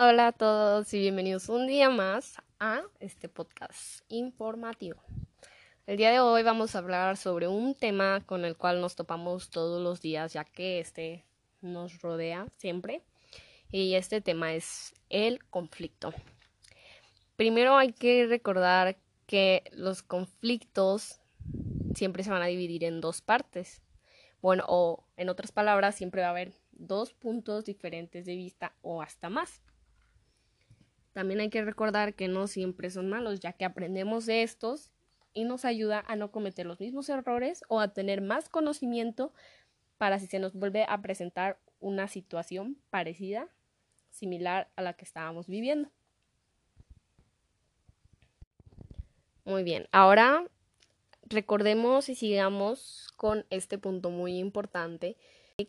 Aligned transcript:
Hola 0.00 0.28
a 0.28 0.32
todos 0.32 0.94
y 0.94 1.00
bienvenidos 1.00 1.48
un 1.48 1.66
día 1.66 1.90
más 1.90 2.36
a 2.60 2.82
este 3.00 3.28
podcast 3.28 4.04
informativo. 4.06 5.02
El 5.88 5.96
día 5.96 6.12
de 6.12 6.20
hoy 6.20 6.44
vamos 6.44 6.76
a 6.76 6.78
hablar 6.78 7.16
sobre 7.16 7.48
un 7.48 7.74
tema 7.74 8.22
con 8.24 8.44
el 8.44 8.56
cual 8.56 8.80
nos 8.80 8.94
topamos 8.94 9.50
todos 9.50 9.82
los 9.82 10.00
días 10.00 10.32
ya 10.32 10.44
que 10.44 10.78
este 10.78 11.24
nos 11.62 12.00
rodea 12.00 12.46
siempre 12.58 13.02
y 13.72 13.94
este 13.94 14.20
tema 14.20 14.54
es 14.54 14.94
el 15.08 15.44
conflicto. 15.46 16.14
Primero 17.34 17.76
hay 17.76 17.92
que 17.92 18.24
recordar 18.28 18.98
que 19.26 19.64
los 19.72 20.04
conflictos 20.04 21.20
siempre 21.96 22.22
se 22.22 22.30
van 22.30 22.42
a 22.42 22.46
dividir 22.46 22.84
en 22.84 23.00
dos 23.00 23.20
partes. 23.20 23.82
Bueno, 24.40 24.64
o 24.68 25.02
en 25.16 25.28
otras 25.28 25.50
palabras, 25.50 25.96
siempre 25.96 26.20
va 26.20 26.28
a 26.28 26.30
haber 26.30 26.52
dos 26.70 27.14
puntos 27.14 27.64
diferentes 27.64 28.26
de 28.26 28.36
vista 28.36 28.76
o 28.80 29.02
hasta 29.02 29.28
más. 29.28 29.60
También 31.12 31.40
hay 31.40 31.50
que 31.50 31.64
recordar 31.64 32.14
que 32.14 32.28
no 32.28 32.46
siempre 32.46 32.90
son 32.90 33.08
malos, 33.08 33.40
ya 33.40 33.52
que 33.52 33.64
aprendemos 33.64 34.26
de 34.26 34.42
estos 34.42 34.92
y 35.32 35.44
nos 35.44 35.64
ayuda 35.64 36.04
a 36.06 36.16
no 36.16 36.30
cometer 36.30 36.66
los 36.66 36.80
mismos 36.80 37.08
errores 37.08 37.62
o 37.68 37.80
a 37.80 37.92
tener 37.92 38.20
más 38.20 38.48
conocimiento 38.48 39.32
para 39.96 40.18
si 40.18 40.26
se 40.26 40.38
nos 40.38 40.54
vuelve 40.54 40.84
a 40.88 41.00
presentar 41.00 41.58
una 41.80 42.08
situación 42.08 42.76
parecida, 42.90 43.48
similar 44.10 44.68
a 44.76 44.82
la 44.82 44.94
que 44.94 45.04
estábamos 45.04 45.46
viviendo. 45.46 45.90
Muy 49.44 49.62
bien, 49.62 49.88
ahora 49.92 50.44
recordemos 51.22 52.08
y 52.08 52.14
sigamos 52.14 53.08
con 53.16 53.46
este 53.50 53.78
punto 53.78 54.10
muy 54.10 54.38
importante 54.38 55.16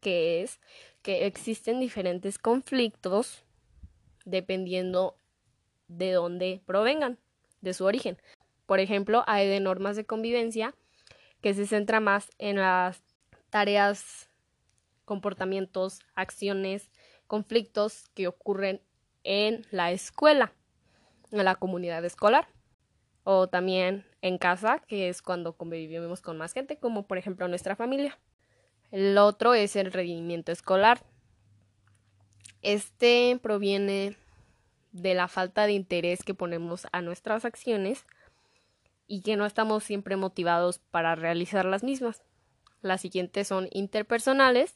que 0.00 0.42
es 0.42 0.60
que 1.02 1.26
existen 1.26 1.80
diferentes 1.80 2.38
conflictos 2.38 3.44
dependiendo 4.24 5.16
de 5.96 6.12
dónde 6.12 6.62
provengan, 6.66 7.18
de 7.60 7.74
su 7.74 7.84
origen. 7.84 8.18
Por 8.66 8.80
ejemplo, 8.80 9.24
hay 9.26 9.48
de 9.48 9.60
normas 9.60 9.96
de 9.96 10.04
convivencia 10.04 10.74
que 11.40 11.54
se 11.54 11.66
centra 11.66 12.00
más 12.00 12.30
en 12.38 12.56
las 12.56 13.02
tareas, 13.50 14.30
comportamientos, 15.04 16.00
acciones, 16.14 16.90
conflictos 17.26 18.08
que 18.14 18.28
ocurren 18.28 18.80
en 19.24 19.66
la 19.70 19.92
escuela, 19.92 20.52
en 21.30 21.44
la 21.44 21.54
comunidad 21.56 22.04
escolar 22.04 22.48
o 23.24 23.48
también 23.48 24.04
en 24.20 24.38
casa, 24.38 24.80
que 24.86 25.08
es 25.08 25.22
cuando 25.22 25.56
convivimos 25.56 26.20
con 26.20 26.38
más 26.38 26.52
gente, 26.52 26.76
como 26.76 27.06
por 27.06 27.18
ejemplo 27.18 27.46
nuestra 27.48 27.76
familia. 27.76 28.18
El 28.90 29.16
otro 29.18 29.54
es 29.54 29.76
el 29.76 29.92
rendimiento 29.92 30.52
escolar. 30.52 31.00
Este 32.62 33.38
proviene 33.42 34.16
de 34.92 35.14
la 35.14 35.26
falta 35.26 35.66
de 35.66 35.72
interés 35.72 36.22
que 36.22 36.34
ponemos 36.34 36.86
a 36.92 37.00
nuestras 37.00 37.44
acciones 37.44 38.04
y 39.06 39.22
que 39.22 39.36
no 39.36 39.46
estamos 39.46 39.84
siempre 39.84 40.16
motivados 40.16 40.78
para 40.78 41.14
realizar 41.14 41.64
las 41.64 41.82
mismas. 41.82 42.22
Las 42.82 43.00
siguientes 43.00 43.48
son 43.48 43.68
interpersonales, 43.72 44.74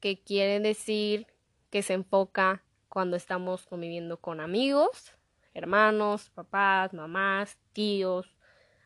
que 0.00 0.20
quiere 0.20 0.60
decir 0.60 1.26
que 1.70 1.82
se 1.82 1.94
enfoca 1.94 2.62
cuando 2.88 3.16
estamos 3.16 3.66
conviviendo 3.66 4.18
con 4.18 4.40
amigos, 4.40 5.12
hermanos, 5.54 6.30
papás, 6.30 6.92
mamás, 6.92 7.56
tíos, 7.72 8.34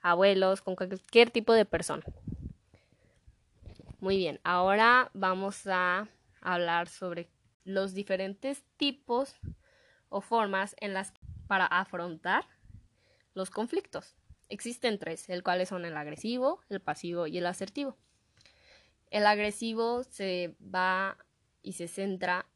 abuelos, 0.00 0.62
con 0.62 0.74
cualquier 0.74 1.30
tipo 1.30 1.52
de 1.52 1.64
persona. 1.64 2.02
Muy 4.00 4.16
bien, 4.16 4.40
ahora 4.42 5.10
vamos 5.14 5.66
a 5.66 6.08
hablar 6.40 6.88
sobre 6.88 7.28
los 7.64 7.94
diferentes 7.94 8.64
tipos 8.76 9.36
o 10.12 10.20
formas 10.20 10.76
en 10.80 10.94
las 10.94 11.12
para 11.48 11.66
afrontar 11.66 12.46
los 13.34 13.50
conflictos. 13.50 14.14
Existen 14.48 14.98
tres, 14.98 15.28
el 15.28 15.42
cuales 15.42 15.70
son 15.70 15.84
el 15.84 15.96
agresivo, 15.96 16.60
el 16.68 16.80
pasivo 16.80 17.26
y 17.26 17.38
el 17.38 17.46
asertivo. 17.46 17.96
El 19.10 19.26
agresivo 19.26 20.04
se 20.04 20.54
va 20.62 21.16
y 21.62 21.72
se 21.72 21.88
centra 21.88 22.46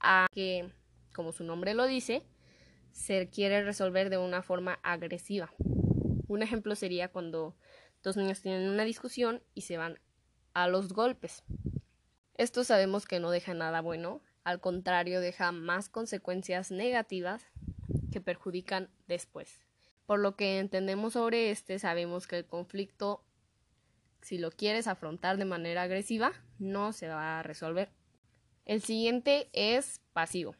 a 0.00 0.26
que, 0.32 0.72
como 1.12 1.32
su 1.32 1.44
nombre 1.44 1.74
lo 1.74 1.86
dice, 1.86 2.26
se 2.92 3.28
quiere 3.28 3.62
resolver 3.62 4.10
de 4.10 4.18
una 4.18 4.42
forma 4.42 4.78
agresiva. 4.82 5.52
Un 6.28 6.42
ejemplo 6.42 6.74
sería 6.76 7.08
cuando 7.08 7.56
dos 8.02 8.16
niños 8.16 8.40
tienen 8.40 8.68
una 8.68 8.84
discusión 8.84 9.42
y 9.54 9.62
se 9.62 9.76
van 9.76 9.98
a 10.52 10.68
los 10.68 10.92
golpes. 10.92 11.42
Esto 12.36 12.64
sabemos 12.64 13.06
que 13.06 13.20
no 13.20 13.30
deja 13.30 13.54
nada 13.54 13.80
bueno, 13.80 14.20
al 14.44 14.60
contrario 14.60 15.20
deja 15.20 15.52
más 15.52 15.88
consecuencias 15.88 16.70
negativas 16.70 17.46
que 18.12 18.20
perjudican 18.20 18.90
después. 19.08 19.60
Por 20.06 20.20
lo 20.20 20.36
que 20.36 20.58
entendemos 20.58 21.14
sobre 21.14 21.50
este, 21.50 21.78
sabemos 21.78 22.26
que 22.26 22.38
el 22.38 22.46
conflicto, 22.46 23.24
si 24.20 24.38
lo 24.38 24.50
quieres 24.50 24.86
afrontar 24.86 25.38
de 25.38 25.46
manera 25.46 25.82
agresiva, 25.82 26.32
no 26.58 26.92
se 26.92 27.08
va 27.08 27.40
a 27.40 27.42
resolver. 27.42 27.90
El 28.66 28.82
siguiente 28.82 29.48
es 29.52 30.00
pasivo. 30.12 30.54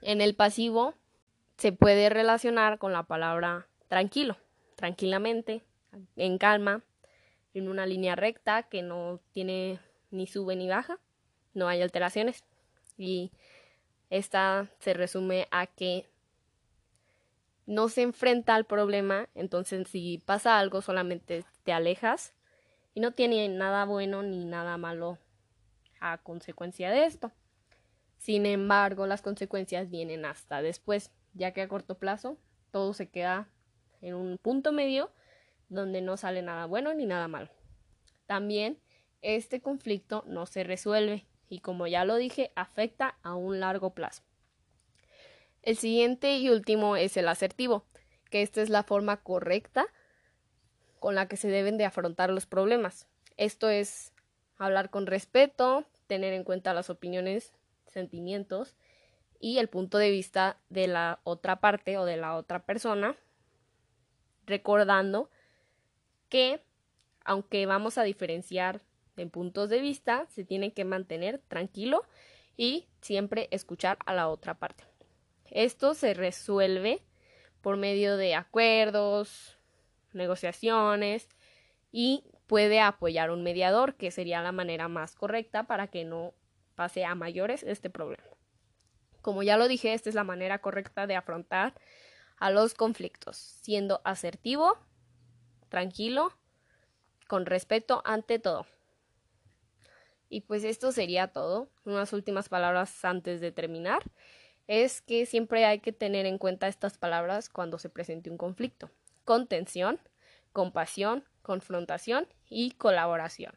En 0.00 0.20
el 0.20 0.34
pasivo 0.34 0.94
se 1.56 1.72
puede 1.72 2.08
relacionar 2.08 2.78
con 2.78 2.92
la 2.92 3.04
palabra 3.04 3.68
tranquilo, 3.88 4.36
tranquilamente, 4.76 5.62
en 6.16 6.38
calma, 6.38 6.82
en 7.54 7.68
una 7.68 7.86
línea 7.86 8.16
recta 8.16 8.62
que 8.64 8.82
no 8.82 9.20
tiene 9.32 9.78
ni 10.10 10.26
sube 10.26 10.56
ni 10.56 10.68
baja, 10.68 10.98
no 11.54 11.68
hay 11.68 11.82
alteraciones. 11.82 12.44
Y 12.96 13.32
esta 14.10 14.68
se 14.78 14.94
resume 14.94 15.48
a 15.50 15.66
que 15.66 16.10
no 17.66 17.88
se 17.88 18.02
enfrenta 18.02 18.54
al 18.54 18.66
problema, 18.66 19.28
entonces 19.34 19.88
si 19.88 20.18
pasa 20.18 20.58
algo 20.58 20.82
solamente 20.82 21.44
te 21.62 21.72
alejas 21.72 22.34
y 22.94 23.00
no 23.00 23.12
tiene 23.12 23.48
nada 23.48 23.84
bueno 23.84 24.22
ni 24.22 24.44
nada 24.44 24.76
malo 24.76 25.18
a 26.00 26.18
consecuencia 26.18 26.90
de 26.90 27.06
esto. 27.06 27.32
Sin 28.18 28.46
embargo, 28.46 29.06
las 29.06 29.22
consecuencias 29.22 29.90
vienen 29.90 30.24
hasta 30.24 30.62
después 30.62 31.12
ya 31.34 31.52
que 31.52 31.62
a 31.62 31.68
corto 31.68 31.98
plazo 31.98 32.36
todo 32.70 32.92
se 32.94 33.08
queda 33.08 33.48
en 34.00 34.14
un 34.14 34.38
punto 34.38 34.72
medio 34.72 35.10
donde 35.68 36.02
no 36.02 36.16
sale 36.16 36.42
nada 36.42 36.66
bueno 36.66 36.92
ni 36.94 37.06
nada 37.06 37.28
malo. 37.28 37.48
También 38.26 38.78
este 39.22 39.60
conflicto 39.60 40.24
no 40.26 40.46
se 40.46 40.64
resuelve 40.64 41.26
y 41.52 41.60
como 41.60 41.86
ya 41.86 42.06
lo 42.06 42.16
dije, 42.16 42.50
afecta 42.56 43.18
a 43.22 43.34
un 43.34 43.60
largo 43.60 43.90
plazo. 43.90 44.22
El 45.60 45.76
siguiente 45.76 46.38
y 46.38 46.48
último 46.48 46.96
es 46.96 47.18
el 47.18 47.28
asertivo, 47.28 47.84
que 48.30 48.40
esta 48.40 48.62
es 48.62 48.70
la 48.70 48.84
forma 48.84 49.18
correcta 49.18 49.84
con 50.98 51.14
la 51.14 51.28
que 51.28 51.36
se 51.36 51.48
deben 51.48 51.76
de 51.76 51.84
afrontar 51.84 52.30
los 52.30 52.46
problemas. 52.46 53.06
Esto 53.36 53.68
es 53.68 54.14
hablar 54.56 54.88
con 54.88 55.06
respeto, 55.06 55.84
tener 56.06 56.32
en 56.32 56.42
cuenta 56.42 56.72
las 56.72 56.88
opiniones, 56.88 57.52
sentimientos 57.86 58.74
y 59.38 59.58
el 59.58 59.68
punto 59.68 59.98
de 59.98 60.10
vista 60.10 60.56
de 60.70 60.86
la 60.86 61.20
otra 61.22 61.60
parte 61.60 61.98
o 61.98 62.06
de 62.06 62.16
la 62.16 62.34
otra 62.34 62.64
persona, 62.64 63.14
recordando 64.46 65.28
que 66.30 66.62
aunque 67.26 67.66
vamos 67.66 67.98
a 67.98 68.04
diferenciar 68.04 68.80
en 69.16 69.30
puntos 69.30 69.68
de 69.68 69.80
vista, 69.80 70.26
se 70.28 70.44
tiene 70.44 70.72
que 70.72 70.84
mantener 70.84 71.40
tranquilo 71.48 72.02
y 72.56 72.86
siempre 73.00 73.48
escuchar 73.50 73.98
a 74.06 74.14
la 74.14 74.28
otra 74.28 74.54
parte. 74.54 74.84
Esto 75.50 75.94
se 75.94 76.14
resuelve 76.14 77.02
por 77.60 77.76
medio 77.76 78.16
de 78.16 78.34
acuerdos, 78.34 79.58
negociaciones 80.12 81.28
y 81.90 82.24
puede 82.46 82.80
apoyar 82.80 83.30
un 83.30 83.42
mediador, 83.42 83.94
que 83.94 84.10
sería 84.10 84.42
la 84.42 84.52
manera 84.52 84.88
más 84.88 85.14
correcta 85.14 85.64
para 85.64 85.88
que 85.88 86.04
no 86.04 86.34
pase 86.74 87.04
a 87.04 87.14
mayores 87.14 87.62
este 87.62 87.90
problema. 87.90 88.24
Como 89.20 89.42
ya 89.42 89.56
lo 89.56 89.68
dije, 89.68 89.94
esta 89.94 90.08
es 90.08 90.14
la 90.14 90.24
manera 90.24 90.60
correcta 90.60 91.06
de 91.06 91.16
afrontar 91.16 91.74
a 92.38 92.50
los 92.50 92.74
conflictos, 92.74 93.36
siendo 93.36 94.00
asertivo, 94.04 94.76
tranquilo, 95.68 96.32
con 97.28 97.46
respeto 97.46 98.02
ante 98.04 98.38
todo. 98.38 98.66
Y 100.32 100.40
pues 100.40 100.64
esto 100.64 100.92
sería 100.92 101.28
todo. 101.28 101.68
Unas 101.84 102.14
últimas 102.14 102.48
palabras 102.48 103.04
antes 103.04 103.42
de 103.42 103.52
terminar 103.52 104.02
es 104.66 105.02
que 105.02 105.26
siempre 105.26 105.66
hay 105.66 105.80
que 105.80 105.92
tener 105.92 106.24
en 106.24 106.38
cuenta 106.38 106.68
estas 106.68 106.96
palabras 106.96 107.50
cuando 107.50 107.78
se 107.78 107.90
presente 107.90 108.30
un 108.30 108.38
conflicto. 108.38 108.88
Contención, 109.26 110.00
compasión, 110.54 111.22
confrontación 111.42 112.26
y 112.48 112.70
colaboración. 112.70 113.52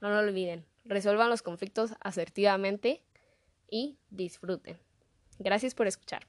No 0.00 0.08
lo 0.08 0.20
olviden, 0.20 0.64
resuelvan 0.86 1.28
los 1.28 1.42
conflictos 1.42 1.90
asertivamente 2.00 3.02
y 3.68 3.98
disfruten. 4.08 4.78
Gracias 5.38 5.74
por 5.74 5.86
escuchar. 5.86 6.26